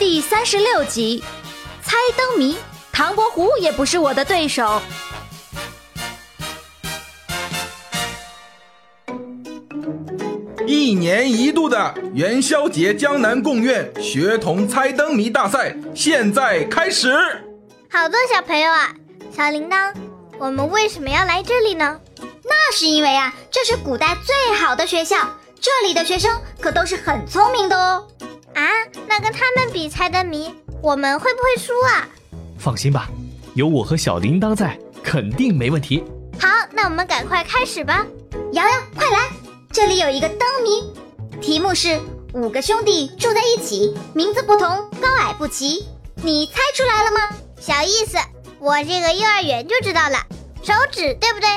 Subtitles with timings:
[0.00, 1.22] 第三十六集，
[1.82, 2.56] 猜灯谜，
[2.90, 4.80] 唐伯虎也不是我的对手。
[10.66, 17.12] 一年一度的元宵节江南贡院学童猜灯谜大赛现在开始。
[17.90, 18.94] 好多小朋友啊，
[19.36, 19.92] 小铃铛，
[20.38, 22.00] 我们为什么要来这里呢？
[22.44, 25.28] 那是因为啊，这是古代最好的学校，
[25.60, 28.06] 这里的学生可都是很聪明的哦。
[29.20, 32.08] 跟他们比猜灯谜，我们会不会输啊？
[32.58, 33.08] 放心吧，
[33.54, 36.02] 有我和小铃铛在，肯定没问题。
[36.38, 38.06] 好，那我们赶快开始吧。
[38.52, 39.30] 瑶瑶，快来，
[39.70, 40.82] 这里有一个灯谜，
[41.40, 42.00] 题目是
[42.32, 44.68] 五个兄弟住在一起，名字不同，
[45.00, 45.84] 高矮不齐。
[46.22, 47.36] 你猜出来了吗？
[47.60, 48.18] 小意思，
[48.58, 50.18] 我这个幼儿园就知道了，
[50.62, 51.48] 手指对不对？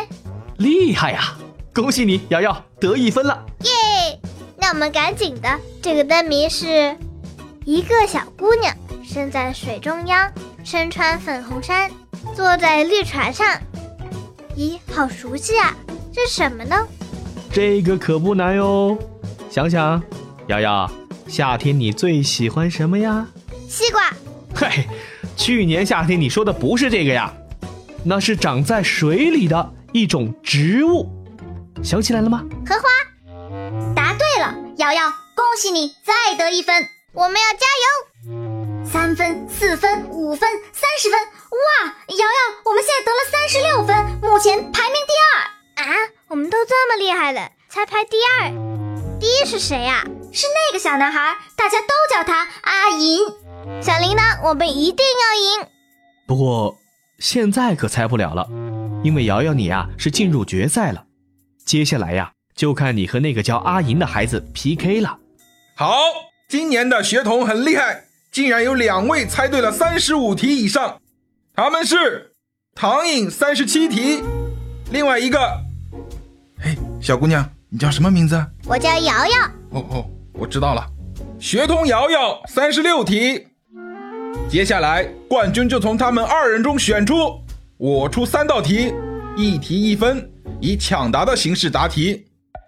[0.57, 1.37] 厉害呀！
[1.73, 3.45] 恭喜你，瑶瑶得一分了。
[3.61, 4.19] 耶！
[4.57, 6.95] 那我们赶紧的，这个灯谜是：
[7.65, 10.29] 一个小姑娘身在水中央，
[10.65, 11.89] 身穿粉红衫，
[12.35, 13.47] 坐在绿船上。
[14.57, 15.73] 咦，好熟悉啊！
[16.11, 16.75] 这是什么呢？
[17.51, 18.97] 这个可不难哟。
[19.49, 20.01] 想想，
[20.47, 20.91] 瑶瑶，
[21.27, 23.25] 夏天你最喜欢什么呀？
[23.69, 24.11] 西瓜。
[24.53, 24.85] 嘿，
[25.37, 27.33] 去年夏天你说的不是这个呀，
[28.03, 31.09] 那是长在水里的一种植物。
[31.81, 32.43] 想起来了吗？
[32.65, 32.83] 荷花。
[33.95, 36.89] 答对了，瑶瑶，恭喜你再得一分。
[37.15, 38.83] 我们要加油！
[38.83, 41.93] 三分、四分、五分、三十分，哇！
[42.07, 45.85] 瑶瑶，我们现在得了三十六分，目前排名第二。
[45.85, 48.49] 啊，我们都这么厉害了，才排第二。
[49.19, 50.03] 第一是谁呀？
[50.31, 53.19] 是那个小男孩，大家都叫他阿银。
[53.79, 55.67] 小铃铛，我们一定要赢。
[56.25, 56.75] 不过
[57.19, 58.47] 现在可猜不了了，
[59.03, 61.05] 因为瑶瑶你呀是进入决赛了。
[61.63, 65.19] 接下来呀，就看你和那个叫阿银的孩子 PK 了。
[65.75, 65.95] 好，
[66.53, 71.01] 今年的学童很厉害，竟然有两位猜对了三十五题以上。
[71.55, 72.33] 他们是
[72.75, 74.21] 唐颖三十七题，
[74.91, 75.39] 另外一个，
[76.63, 78.39] 哎，小姑娘，你叫什么名字？
[78.67, 79.37] 我叫瑶瑶。
[79.71, 80.85] 哦哦，我知道了，
[81.39, 83.47] 学童瑶瑶三十六题。
[84.47, 87.41] 接下来冠军就从他们二人中选出，
[87.77, 88.93] 我出三道题，
[89.35, 90.29] 一题一分，
[90.61, 92.27] 以抢答的形式答题，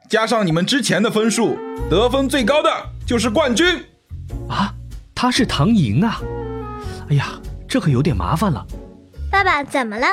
[0.09, 1.56] 加上你们之前的分数，
[1.88, 2.69] 得分最高的
[3.06, 3.66] 就是冠军。
[4.50, 4.74] 啊，
[5.14, 6.22] 他是唐莹啊！
[7.10, 8.66] 哎呀，这可有点麻烦了。
[9.32, 10.08] 爸爸怎么了？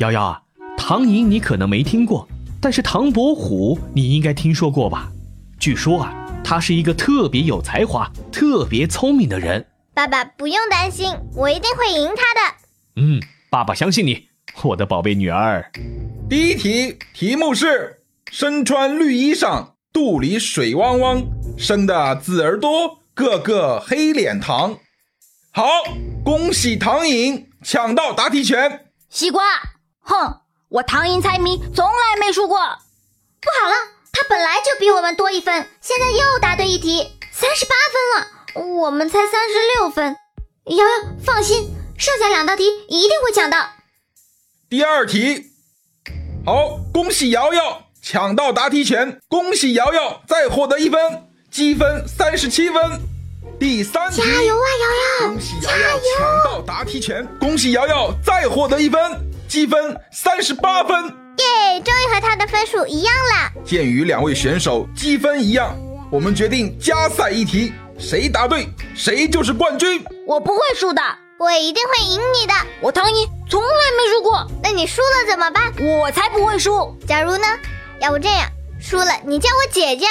[0.00, 0.42] 瑶瑶啊，
[0.76, 2.26] 唐莹你可能没听过，
[2.60, 5.10] 但是唐伯虎你应该听说过吧？
[5.58, 9.66] 据说啊，他是一个特别有才华、特别聪明的人。
[9.92, 12.56] 爸爸不用担心，我一定会赢他的。
[12.96, 13.20] 嗯，
[13.50, 14.28] 爸爸相信你，
[14.62, 15.70] 我的宝贝女儿。
[16.28, 21.22] 第一题题目是：身穿绿衣裳，肚里水汪汪，
[21.58, 24.78] 生的子儿多，个个黑脸膛。
[25.52, 25.66] 好，
[26.24, 28.86] 恭喜唐颖抢到答题权。
[29.10, 29.44] 西瓜，
[30.00, 30.40] 哼，
[30.70, 32.56] 我唐寅猜谜从来没输过。
[32.56, 33.74] 不好了，
[34.10, 38.80] 他本来就比我们多一分，现在又答对一题，三十八分了。
[38.80, 40.16] 我们才三十六分，
[40.64, 43.68] 瑶瑶放心，剩下两道题一定会抢到。
[44.70, 45.50] 第二题，
[46.46, 50.98] 好，恭喜瑶瑶抢到答题权，恭喜瑶瑶再获得一分，
[51.50, 52.82] 积分三十七分。
[53.58, 55.28] 第三题，加油啊，瑶瑶！
[55.28, 59.00] 恭喜瑶瑶抢到答题权，恭喜瑶瑶再获得一分，
[59.46, 61.04] 积分三十八分。
[61.04, 63.52] 耶，终于和他的分数一样了。
[63.64, 65.76] 鉴于两位选手积分一样，
[66.10, 67.72] 我们决定加赛一题。
[67.98, 70.02] 谁答对，谁就是冠军。
[70.26, 71.02] 我不会输的，
[71.38, 72.54] 我一定会赢你的。
[72.80, 74.46] 我唐寅从来没输过。
[74.62, 75.70] 那你输了怎么办？
[75.78, 76.96] 我才不会输。
[77.06, 77.46] 假如呢？
[78.00, 78.50] 要不这样，
[78.80, 80.06] 输了你叫我姐姐。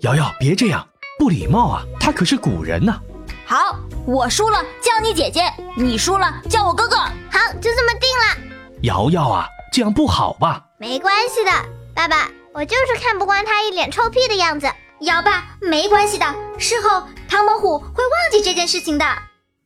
[0.00, 0.86] 瑶瑶，别这样，
[1.18, 1.82] 不礼貌啊！
[1.98, 3.00] 他可是古人呢。
[3.44, 5.42] 好，我输了叫你姐姐，
[5.76, 6.96] 你输了叫我哥哥。
[6.96, 8.54] 好，就这么定了。
[8.82, 10.64] 瑶瑶啊，这样不好吧？
[10.78, 11.50] 没关系的，
[11.92, 14.70] 爸爸，我就是看不惯他一脸臭屁的样子。
[15.00, 19.04] 瑶爸，没关系的，事后唐伯虎会忘记这件事情的。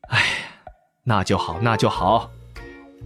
[0.08, 0.24] 哎，
[1.04, 2.30] 那就好，那就好。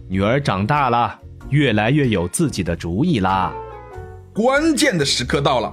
[0.07, 3.51] 女儿长大了，越来越有自己的主意啦。
[4.33, 5.71] 关键的时刻到了，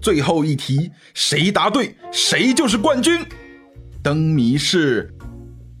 [0.00, 3.24] 最后一题，谁答对，谁就是冠军。
[4.02, 5.08] 灯谜是：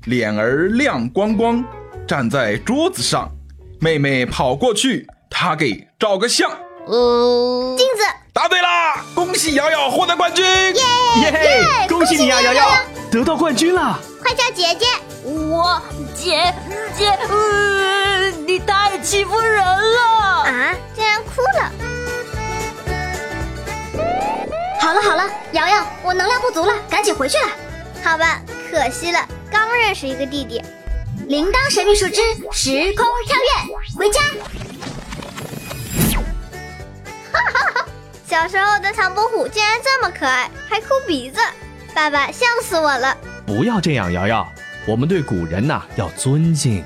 [0.04, 1.64] 脸儿亮光光，
[2.06, 3.28] 站在桌子上，
[3.80, 6.48] 妹妹跑过去，她给照个相。
[6.86, 8.02] 呃，镜子。
[8.32, 9.04] 答对啦！
[9.14, 10.42] 恭喜瑶瑶获得冠军！
[10.44, 10.74] 耶
[11.22, 11.86] 耶！
[11.86, 12.78] 恭喜你呀，瑶瑶
[13.10, 14.00] 得到冠军了！
[14.22, 14.86] 快叫姐姐！
[15.24, 15.82] 我
[16.14, 16.54] 姐
[16.96, 20.00] 姐，呃，你太欺负人了
[20.46, 20.74] 啊！
[20.94, 21.70] 竟然哭了！
[24.82, 27.44] 好了好了，瑶瑶，我能量不足了，赶紧回去了。
[28.02, 30.60] 好吧，可惜了，刚认识一个弟弟。
[31.28, 32.20] 铃铛神秘树枝
[32.50, 34.20] 时空跳跃，回家。
[37.30, 37.86] 哈哈哈
[38.26, 41.38] 小时候的唐伯虎竟然这么可爱，还哭鼻子，
[41.94, 43.16] 爸爸笑死我了。
[43.46, 44.52] 不要这样，瑶瑶，
[44.84, 46.84] 我们对古人呐、要尊敬。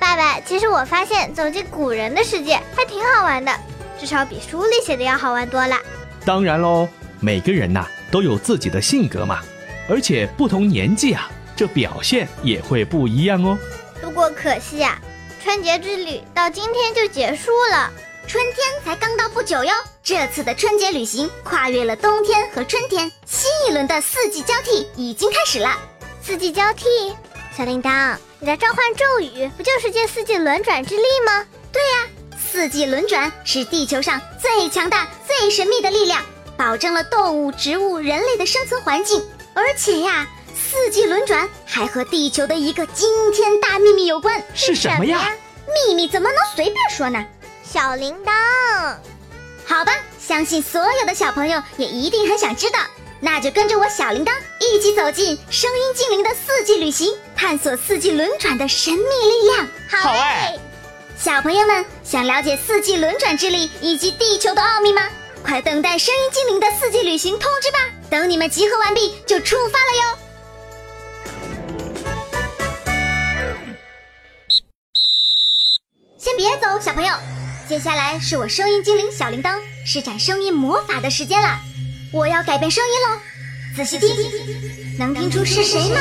[0.00, 3.52] 爸爸，其实我发现走进古人的世界还挺好玩的，
[4.00, 5.76] 至少比书里写的要好玩多了。
[6.24, 6.88] 当然喽，
[7.20, 9.40] 每个人呐、都有自己的性格嘛，
[9.88, 13.58] 而且不同年纪啊，这表现也会不一样哦。
[14.00, 15.00] 不过可惜呀、
[15.42, 17.90] 春节之旅到今天就结束了。
[18.28, 19.72] 春天才刚到不久哟，
[20.02, 25.78] 这次的春节旅行跨越了冬天和春天，新一轮的四季交替已经开始了。
[26.20, 27.14] 四季交替，
[27.56, 31.46] 小铃铛，你的召唤咒语不就是借四季轮转之力吗？
[31.72, 36.20] 对呀四季轮转是地球上最强大、最神秘的力量，
[36.56, 39.24] 保证了动物、植物、人类的生存环境。
[39.54, 44.42] 而且呀，四季轮转还和地球的一个惊天大秘密有关。
[44.54, 45.32] 是什么呀？
[45.86, 47.24] 秘密怎么能随便说呢？
[47.64, 48.96] 小铃铛，
[49.64, 52.78] 好吧，相信所有的小朋友也一定很想知道。
[53.18, 54.30] 那就跟着我小铃铛
[54.60, 59.66] 一起走进声音精灵的四季旅行，探索四季轮转的神秘力量。
[59.90, 60.56] 好哎，
[61.18, 65.02] 小朋友们想了解四季轮转之力以及地球的奥秘吗？
[65.46, 67.78] 快等待声音精灵的四季旅行通知吧！
[68.10, 70.18] 等你们集合完毕，就出发了哟。
[76.18, 77.14] 先别走，小朋友，
[77.68, 81.60] 接下来是我声音精灵小铃铛施展声音魔法的时间了。
[82.12, 83.20] 我要改变声音喽，
[83.76, 84.16] 仔细听，
[84.98, 86.00] 能听出是谁吗？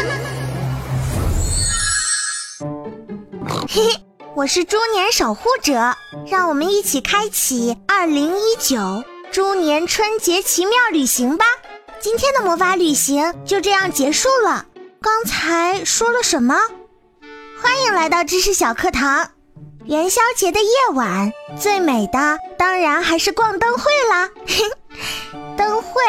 [3.69, 4.01] 嘿嘿，
[4.35, 5.95] 我是猪年守护者，
[6.25, 9.03] 让我们一起开启二零一九
[9.35, 11.43] 猪年春节奇妙旅行吧！
[11.99, 14.65] 今天的魔法旅行就这样结束了。
[15.01, 16.55] 刚才说了什么？
[17.61, 19.31] 欢迎来到知识小课堂。
[19.83, 24.29] 元宵节的夜晚，最美的当然还是逛灯会啦。
[25.57, 26.01] 灯会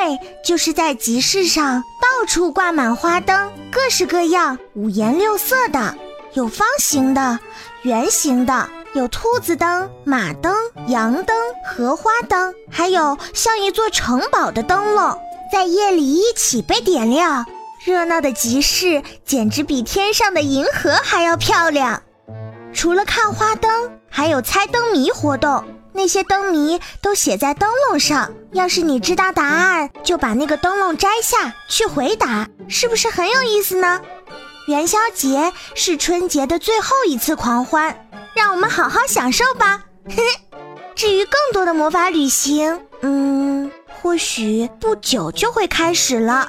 [0.44, 5.98] 就是在集市上到处挂满花灯，各式各样、五颜六色的，
[6.34, 7.40] 有方形的、
[7.82, 10.54] 圆形的，有兔子灯、马灯、
[10.86, 15.20] 羊灯、荷花灯，还有像一座城堡的灯笼，
[15.52, 17.44] 在夜里一起被点亮。
[17.84, 22.02] 热闹的集市简直比天上的银河还要漂亮。
[22.72, 23.70] 除了看花灯，
[24.08, 25.62] 还有猜灯谜活动。
[25.92, 34.00] 那些灯谜都写在灯笼上，要是你知道答案，就把那个灯笼摘下去回答，是不是很有意思呢？
[34.68, 38.05] 元宵节是春节的最后一次狂欢，
[38.36, 39.82] 让我们好好享受吧。
[40.94, 46.46] 至于更多的魔法旅行，嗯，或许不久就会开始了。